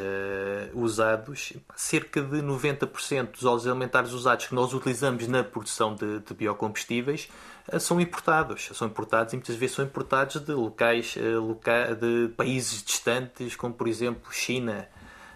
[0.72, 6.32] usados, cerca de 90% dos óleos alimentares usados que nós utilizamos na produção de, de
[6.32, 7.28] biocombustíveis
[7.70, 8.70] uh, são importados.
[8.72, 13.86] São importados e muitas vezes são importados de locais, loca de países distantes, como por
[13.86, 14.88] exemplo China.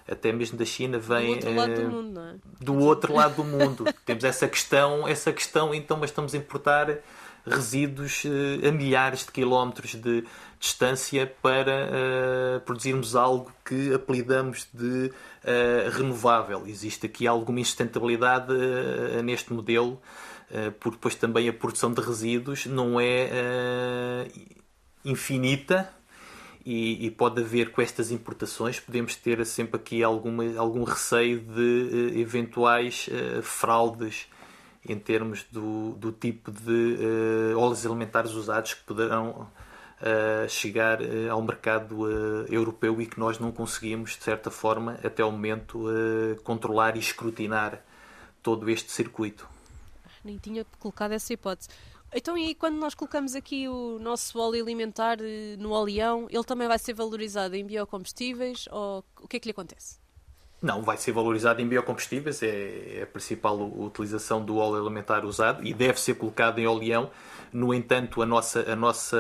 [0.07, 2.35] Até mesmo da China vem do outro lado do mundo, não é?
[2.61, 3.85] Do outro lado do mundo.
[4.05, 6.99] Temos essa questão, essa questão, então, mas estamos a importar
[7.47, 8.23] resíduos
[8.67, 10.25] a milhares de quilómetros de,
[10.65, 15.13] distância para uh, produzirmos algo que apelidamos de
[15.45, 16.63] uh, renovável.
[16.67, 20.01] Existe aqui alguma insustentabilidade uh, neste modelo,
[20.79, 24.29] porque depois também a produção de resíduos não é
[25.05, 25.91] infinita.
[26.67, 32.19] E, e, pode haver com estas importações, podemos ter sempre aqui alguma, algum receio de
[32.19, 33.07] eventuais
[33.43, 34.27] fraudes
[34.89, 39.47] em termos do, do tipo de óleos alimentares usados que poderão
[40.01, 44.99] uh, chegar uh, ao mercado uh, europeu e que nós não conseguimos, de certa forma,
[45.05, 45.87] até ao momento,
[46.43, 47.81] controlar e escrutinar
[48.43, 49.49] todo este circuito.
[50.25, 51.69] Nem tinha colocado essa hipótese.
[52.17, 55.19] Então, e quando nós colocamos aqui o nosso óleo alimentar
[55.59, 59.51] no oleão, ele também vai ser valorizado em biocombustíveis ou o que é que lhe
[59.51, 59.99] acontece?
[60.63, 65.67] Não, vai ser valorizado em biocombustíveis, é, é a principal utilização do óleo alimentar usado
[65.67, 67.11] e deve ser colocado em oleão.
[67.53, 69.19] No entanto, a nossa, a nossa,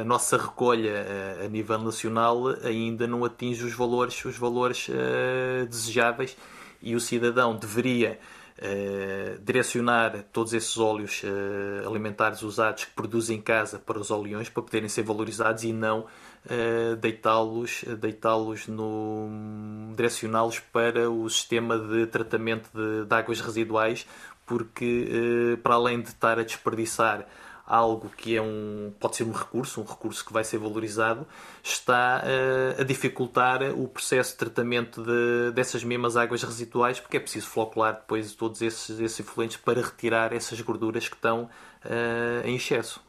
[0.00, 1.04] a nossa recolha
[1.40, 6.36] a, a nível nacional ainda não atinge os valores, os valores uh, desejáveis
[6.80, 8.18] e o cidadão deveria
[8.58, 14.48] uh, direcionar todos esses óleos uh, alimentares usados que produz em casa para os oleões
[14.48, 22.06] para poderem ser valorizados e não uh, deitá-los deitá-los no direcioná-los para o sistema de
[22.06, 24.06] tratamento de, de águas residuais
[24.46, 27.26] porque para além de estar a desperdiçar
[27.66, 31.26] algo que é um pode ser um recurso, um recurso que vai ser valorizado,
[31.62, 37.20] está uh, a dificultar o processo de tratamento de, dessas mesmas águas residuais, porque é
[37.20, 41.50] preciso flocular depois todos esses, esses efluentes para retirar essas gorduras que estão
[41.84, 43.04] uh, em excesso.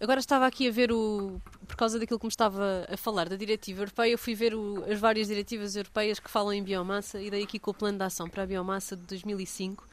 [0.00, 1.40] Agora estava aqui a ver o.
[1.66, 4.84] Por causa daquilo que me estava a falar da diretiva europeia, eu fui ver o,
[4.88, 8.04] as várias diretivas europeias que falam em biomassa e dei aqui com o plano de
[8.04, 9.87] ação para a biomassa de 2005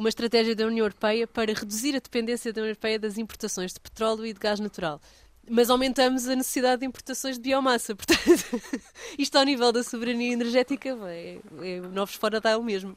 [0.00, 3.78] uma estratégia da União Europeia para reduzir a dependência da União Europeia das importações de
[3.78, 4.98] petróleo e de gás natural.
[5.48, 7.94] Mas aumentamos a necessidade de importações de biomassa.
[7.96, 8.22] Portanto,
[9.18, 12.96] isto ao nível da soberania energética é, é novos fora dá o mesmo.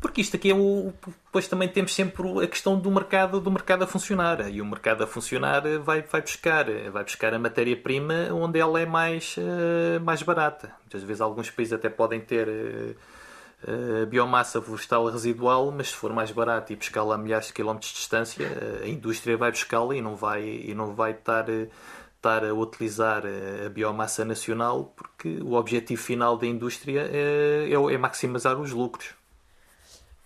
[0.00, 0.92] Porque isto aqui é o.
[1.24, 4.48] Depois também temos sempre a questão do mercado, do mercado a funcionar.
[4.48, 8.86] E o mercado a funcionar vai, vai buscar, vai buscar a matéria-prima onde ela é
[8.86, 10.72] mais, uh, mais barata.
[10.82, 12.48] Muitas vezes alguns países até podem ter
[13.66, 17.92] uh, biomassa florestal residual, mas se for mais barato e buscá-la a milhares de quilómetros
[17.92, 18.46] de distância,
[18.82, 21.46] a indústria vai buscá-la e não vai, e não vai estar
[22.22, 23.24] estar a utilizar
[23.66, 29.14] a biomassa nacional porque o objetivo final da indústria é, é, é maximizar os lucros.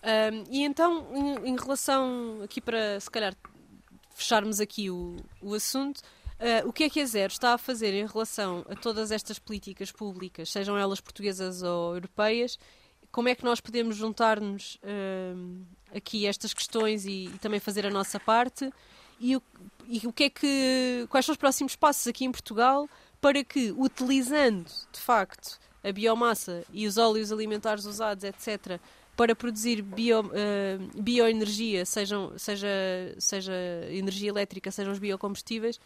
[0.07, 3.35] Um, e então, em, em, relação, aqui para se calhar
[4.15, 7.93] fecharmos aqui o, o assunto, uh, o que é que a Zero está a fazer
[7.93, 12.59] em relação a todas estas políticas públicas, sejam elas portuguesas ou europeias?
[13.17, 15.65] Como é que nós podemos juntar-nos uh,
[15.97, 18.71] aqui estas questões e, e, também fazer a nossa parte?
[19.19, 19.43] E o,
[19.89, 22.87] e o que é que, quais são os próximos passos aqui em Portugal
[23.19, 28.79] para que, utilizando de facto a biomassa e os óleos alimentares usados, etc.,
[29.17, 32.69] para produzir bio, uh, bioenergia, sejam, seja,
[33.19, 33.55] seja
[33.89, 35.81] energia elétrica, sejam os biocombustíveis,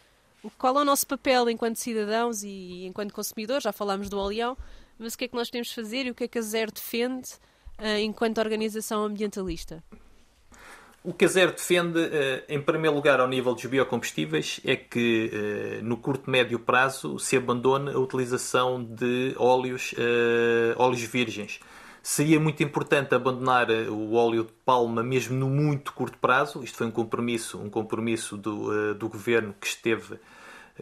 [0.57, 3.63] qual é o nosso papel enquanto cidadãos e enquanto consumidores?
[3.63, 4.57] Já falámos do oleão,
[5.01, 6.71] mas o que é que nós podemos fazer e o que é que a Zero
[6.71, 7.29] defende
[7.79, 9.83] uh, enquanto organização ambientalista?
[11.03, 15.81] O que a Zero defende, uh, em primeiro lugar, ao nível dos biocombustíveis, é que
[15.83, 19.95] no curto médio prazo se abandone a utilização de óleos,
[20.77, 21.59] óleos virgens
[22.03, 26.63] Seria muito importante abandonar o óleo de palma mesmo no muito curto prazo.
[26.63, 30.19] Isto foi um compromisso, um compromisso do, do governo que esteve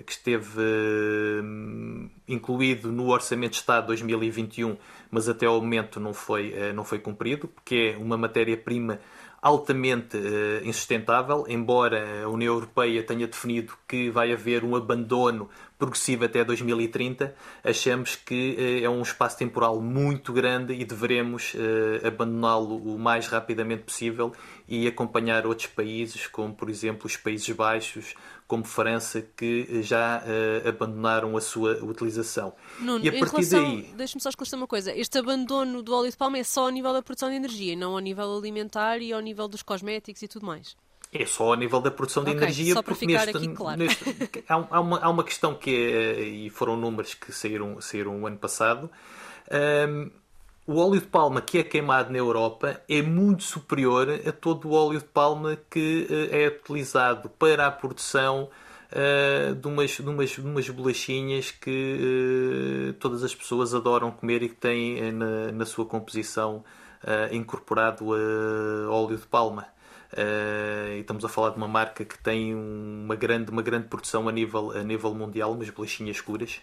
[0.06, 4.78] que esteve uh, incluído no Orçamento de Estado 2021,
[5.12, 9.00] mas até ao momento não foi, uh, não foi cumprido, porque é uma matéria-prima
[9.42, 16.26] altamente uh, insustentável, embora a União Europeia tenha definido que vai haver um abandono progressivo
[16.26, 22.76] até 2030, achamos que uh, é um espaço temporal muito grande e deveremos uh, abandoná-lo
[22.78, 24.34] o mais rapidamente possível
[24.68, 28.16] e acompanhar outros países, como por exemplo os Países Baixos,
[28.50, 30.24] como França, que já
[30.68, 32.52] abandonaram a sua utilização.
[32.80, 33.94] Nuno, e a partir relação, daí.
[33.96, 36.92] Deixa-me só esclarecer uma coisa: este abandono do óleo de palma é só ao nível
[36.92, 40.48] da produção de energia, não ao nível alimentar e ao nível dos cosméticos e tudo
[40.48, 40.76] mais.
[41.14, 43.48] É só a nível da produção de Ok, energia, só para porque ficar neste, aqui
[43.56, 43.80] claro.
[43.80, 48.20] neste- há, há uma, há uma questão que é, e foram números que saíram, saíram
[48.22, 48.90] o ano passado.
[49.52, 50.10] Ahm,
[50.70, 54.74] o óleo de palma que é queimado na Europa é muito superior a todo o
[54.74, 58.48] óleo de palma que eh, é utilizado para a produção
[58.92, 64.44] eh, de, umas, de, umas, de umas bolachinhas que eh, todas as pessoas adoram comer
[64.44, 66.64] e que têm na, na sua composição
[67.04, 69.66] eh, incorporado óleo de palma.
[70.16, 74.30] Eh, e estamos a falar de uma marca que tem uma grande, uma grande produção
[74.30, 76.62] a nível, a nível mundial, umas bolachinhas escuras,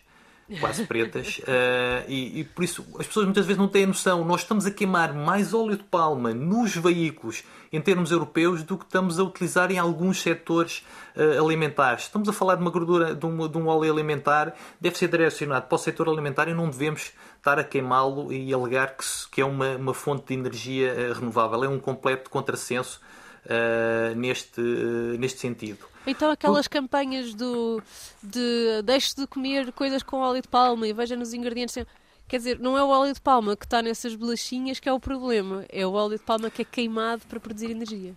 [0.60, 4.24] quase pretas, eh, e, e por isso as pessoas muitas vezes não têm a noção.
[4.24, 7.42] Nós estamos a queimar mais óleo de palma nos veículos
[7.72, 10.84] em termos europeus do que estamos a utilizar em alguns setores
[11.14, 12.04] eh, alimentares.
[12.04, 15.66] Estamos a falar de uma gordura, de um, de um óleo alimentar, deve ser direcionado
[15.66, 19.44] para o setor alimentar e não devemos estar a queimá-lo e alegar que, que é
[19.44, 21.64] uma, uma fonte de energia eh, renovável.
[21.64, 23.00] É um completo contrassenso
[23.48, 25.86] eh, neste, eh, neste sentido.
[26.06, 27.82] Então aquelas campanhas do
[28.22, 31.84] de deixe de comer coisas com óleo de palma e veja nos ingredientes.
[32.28, 34.98] Quer dizer, não é o óleo de palma que está nessas bolachinhas que é o
[34.98, 38.14] problema, é o óleo de palma que é queimado para produzir energia.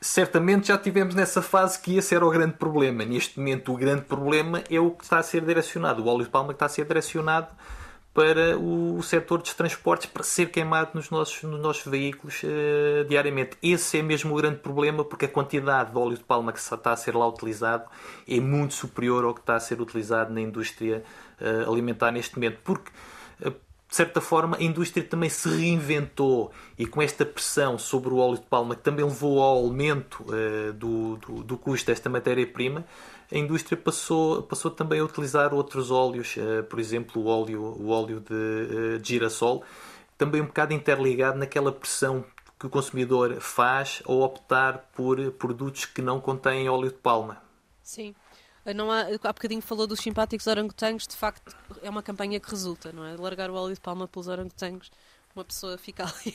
[0.00, 3.04] Certamente já tivemos nessa fase que esse era o grande problema.
[3.04, 6.02] Neste momento, o grande problema é o que está a ser direcionado.
[6.02, 7.48] O óleo de palma que está a ser direcionado
[8.16, 13.58] para o setor dos transportes para ser queimado nos nossos, nos nossos veículos eh, diariamente.
[13.62, 16.92] Esse é mesmo o grande problema porque a quantidade de óleo de palma que está
[16.92, 17.84] a ser lá utilizado
[18.26, 21.04] é muito superior ao que está a ser utilizado na indústria
[21.38, 22.58] eh, alimentar neste momento.
[22.64, 22.90] Porque
[23.42, 28.16] eh, de certa forma, a indústria também se reinventou e com esta pressão sobre o
[28.16, 30.24] óleo de palma, que também levou ao aumento
[30.74, 32.84] do, do, do custo desta matéria-prima,
[33.30, 37.88] a indústria passou, passou também a utilizar outros óleos, eh, por exemplo, o óleo, o
[37.88, 39.64] óleo de, eh, de girassol,
[40.16, 42.24] também um bocado interligado naquela pressão
[42.58, 47.42] que o consumidor faz ao optar por produtos que não contêm óleo de palma.
[47.82, 48.14] Sim.
[48.74, 52.92] Não há, há bocadinho falou dos simpáticos orangotangos, de facto é uma campanha que resulta,
[52.92, 53.16] não é?
[53.16, 54.90] Largar o óleo de palma pelos orangotangos,
[55.34, 56.34] uma pessoa fica ali.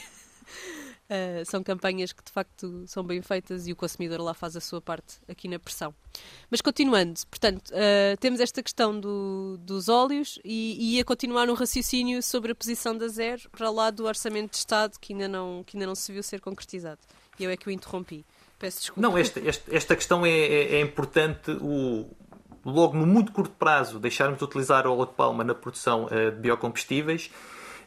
[1.09, 4.61] Uh, são campanhas que de facto são bem feitas e o consumidor lá faz a
[4.61, 5.93] sua parte aqui na pressão.
[6.49, 11.53] Mas continuando, portanto, uh, temos esta questão do, dos óleos e, e ia continuar um
[11.53, 15.63] raciocínio sobre a posição da zero para lá do orçamento de Estado que ainda não,
[15.65, 16.99] que ainda não se viu ser concretizado.
[17.39, 18.25] E eu é que o interrompi.
[18.59, 19.01] Peço desculpa.
[19.01, 22.07] Não, esta, esta, esta questão é, é, é importante o,
[22.63, 26.31] logo no muito curto prazo deixarmos de utilizar o óleo de palma na produção uh,
[26.31, 27.31] de biocombustíveis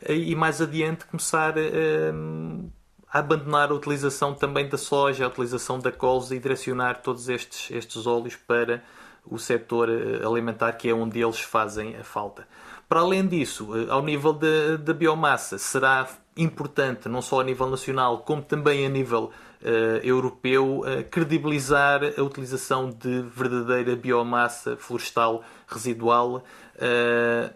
[0.08, 2.70] e mais adiante começar uh,
[3.08, 7.70] a abandonar a utilização também da soja, a utilização da colza e direcionar todos estes,
[7.70, 8.82] estes óleos para
[9.24, 9.88] o setor
[10.22, 12.46] alimentar que é onde eles fazem a falta.
[12.88, 18.42] Para além disso, ao nível da biomassa, será importante, não só a nível nacional, como
[18.42, 19.30] também a nível
[19.64, 26.44] Uh, europeu uh, credibilizar a utilização de verdadeira biomassa florestal residual,
[26.76, 27.54] uh,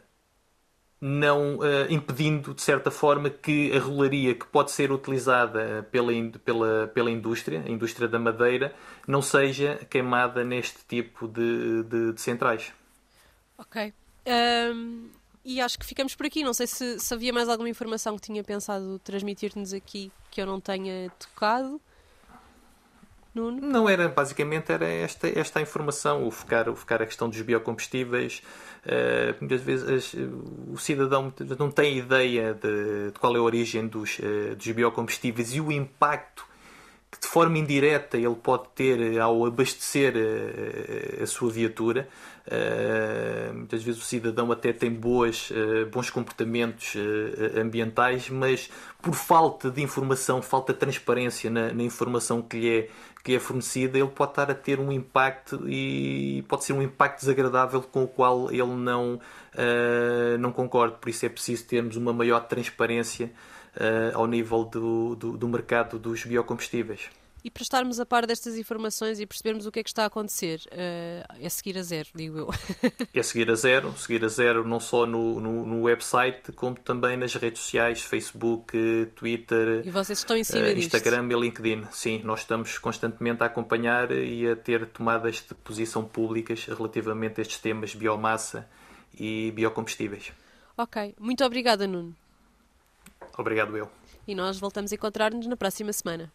[1.01, 6.13] não impedindo, de certa forma, que a rolaria que pode ser utilizada pela,
[6.45, 8.75] pela, pela indústria, a indústria da madeira,
[9.07, 12.73] não seja queimada neste tipo de, de, de centrais.
[13.57, 13.93] Ok.
[14.27, 15.09] Um,
[15.45, 16.45] e acho que ficamos por aqui.
[16.45, 20.47] Não sei se, se havia mais alguma informação que tinha pensado transmitir-nos aqui que eu
[20.47, 21.81] não tenha tocado.
[23.39, 23.61] Nuno?
[23.61, 27.41] Não era, basicamente era esta, esta a informação, o focar, o focar a questão dos
[27.41, 28.43] biocombustíveis.
[28.85, 30.15] Uh, muitas vezes as,
[30.73, 35.55] o cidadão não tem ideia de, de, qual é a origem dos, uh, dos biocombustíveis
[35.55, 36.48] e o impacto
[37.11, 40.15] que de forma indireta ele pode ter ao abastecer
[41.21, 42.09] a, a sua viatura.
[42.49, 48.71] Uh, muitas vezes o cidadão até tem boas, uh, bons comportamentos uh, ambientais, mas
[49.03, 52.89] por falta de informação, falta de transparência na, na, informação que lhe, é,
[53.23, 56.81] que lhe é fornecida, ele pode estar a ter um impacto e pode ser um
[56.81, 59.21] impacto desagradável com o qual ele não,
[60.39, 60.97] não concorda.
[60.97, 63.31] Por isso é preciso termos uma maior transparência
[64.15, 67.09] ao nível do, do, do mercado dos biocombustíveis.
[67.45, 70.07] E para estarmos a par destas informações e percebermos o que é que está a
[70.07, 72.51] acontecer, uh, é seguir a zero, digo eu.
[73.15, 77.17] é seguir a zero, seguir a zero não só no, no, no, website, como também
[77.17, 78.77] nas redes sociais, Facebook,
[79.15, 81.39] Twitter, e vocês estão em cima uh, Instagram disto.
[81.39, 81.85] e LinkedIn.
[81.93, 87.43] Sim, nós estamos constantemente a acompanhar e a ter tomadas de posição públicas relativamente a
[87.43, 88.69] estes temas biomassa
[89.19, 90.33] e biocombustíveis.
[90.77, 92.15] Ok, muito obrigada, Nuno.
[93.39, 93.89] Obrigado, eu.
[94.27, 96.33] E nós voltamos a encontrar-nos na próxima semana.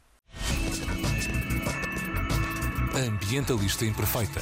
[2.96, 4.40] Ambientalista Imperfeita.